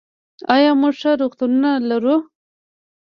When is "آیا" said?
0.55-0.71